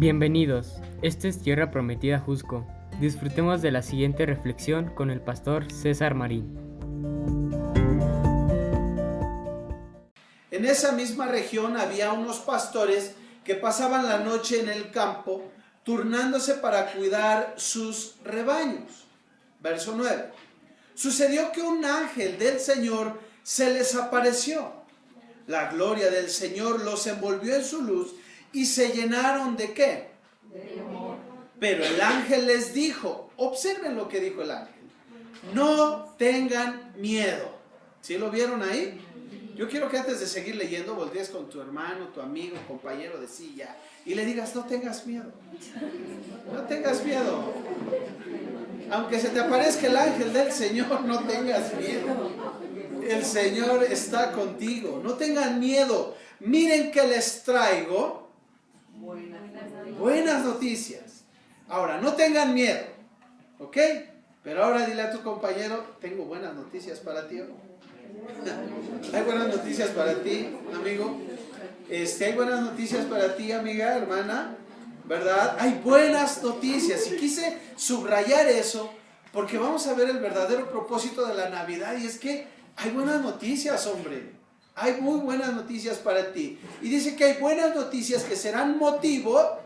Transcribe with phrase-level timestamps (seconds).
[0.00, 2.66] Bienvenidos, esta es Tierra Prometida Jusco.
[3.00, 6.56] Disfrutemos de la siguiente reflexión con el pastor César Marín.
[10.50, 13.12] En esa misma región había unos pastores
[13.44, 15.42] que pasaban la noche en el campo
[15.84, 19.04] turnándose para cuidar sus rebaños.
[19.60, 20.30] Verso 9.
[20.94, 24.72] Sucedió que un ángel del Señor se les apareció.
[25.46, 28.14] La gloria del Señor los envolvió en su luz
[28.52, 30.10] y se llenaron de qué?
[31.58, 34.74] Pero el ángel les dijo, observen lo que dijo el ángel,
[35.54, 37.58] no tengan miedo.
[38.00, 38.98] ¿Sí lo vieron ahí?
[39.56, 43.28] Yo quiero que antes de seguir leyendo voltees con tu hermano, tu amigo, compañero de
[43.28, 45.30] silla y le digas, no tengas miedo.
[46.50, 47.52] No tengas miedo.
[48.90, 52.30] Aunque se te aparezca el ángel del Señor, no tengas miedo.
[53.06, 55.02] El Señor está contigo.
[55.04, 56.16] No tengan miedo.
[56.40, 58.29] Miren que les traigo
[59.98, 61.24] buenas noticias.
[61.68, 62.80] Ahora, no tengan miedo.
[63.58, 63.76] ¿Ok?
[64.42, 67.40] Pero ahora dile a tu compañero, tengo buenas noticias para ti.
[69.12, 71.18] Hay buenas noticias para ti, amigo.
[71.88, 74.56] Este, hay buenas noticias para ti, amiga, hermana.
[75.04, 75.56] ¿Verdad?
[75.58, 77.10] Hay buenas noticias.
[77.10, 78.92] Y quise subrayar eso
[79.32, 81.96] porque vamos a ver el verdadero propósito de la Navidad.
[81.98, 84.39] Y es que hay buenas noticias, hombre.
[84.74, 86.58] Hay muy buenas noticias para ti.
[86.80, 89.58] Y dice que hay buenas noticias que serán motivo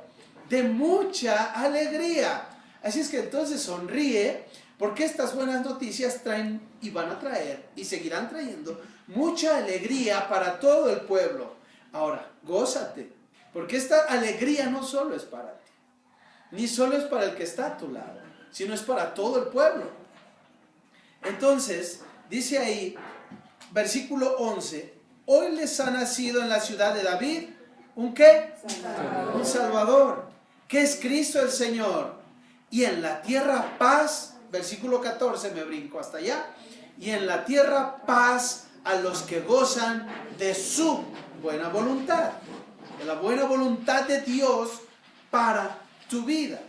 [0.49, 2.49] de mucha alegría.
[2.83, 4.45] Así es que entonces sonríe
[4.79, 10.59] porque estas buenas noticias traen y van a traer y seguirán trayendo mucha alegría para
[10.59, 11.55] todo el pueblo.
[11.93, 13.11] Ahora, gózate,
[13.53, 15.71] porque esta alegría no solo es para ti,
[16.51, 19.49] ni solo es para el que está a tu lado, sino es para todo el
[19.49, 19.85] pueblo.
[21.23, 22.97] Entonces, dice ahí,
[23.75, 24.95] versículo 11,
[25.27, 27.49] hoy les ha nacido en la ciudad de David
[27.97, 28.55] un qué?
[29.35, 30.31] Un Salvador,
[30.67, 32.15] que es Cristo el Señor.
[32.71, 36.47] Y en la tierra paz versículo 14, me brinco hasta allá,
[36.99, 40.07] y en la tierra paz a los que gozan
[40.39, 41.03] de su
[41.43, 42.31] buena voluntad,
[42.99, 44.71] de la buena voluntad de Dios
[45.31, 45.79] para
[46.09, 46.61] tu vida.